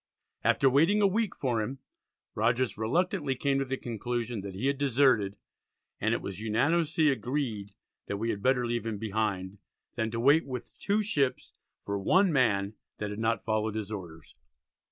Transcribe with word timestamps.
After 0.43 0.67
waiting 0.67 0.99
a 0.99 1.05
week 1.07 1.35
for 1.35 1.61
him 1.61 1.77
Rogers 2.33 2.75
reluctantly 2.75 3.35
came 3.35 3.59
to 3.59 3.65
the 3.65 3.77
conclusion 3.77 4.41
that 4.41 4.55
he 4.55 4.65
had 4.65 4.79
deserted, 4.79 5.35
and 5.99 6.15
"it 6.15 6.23
was 6.23 6.39
unanimously 6.41 7.09
agreed, 7.09 7.75
that 8.07 8.17
we 8.17 8.31
had 8.31 8.41
better 8.41 8.65
leave 8.65 8.87
him 8.87 8.97
behind, 8.97 9.59
than 9.93 10.09
to 10.09 10.19
wait 10.19 10.47
with 10.47 10.73
two 10.79 11.03
ships 11.03 11.53
for 11.85 11.99
one 11.99 12.33
man 12.33 12.73
that 12.97 13.11
had 13.11 13.19
not 13.19 13.45
followed 13.45 13.75
his 13.75 13.91
orders." 13.91 14.33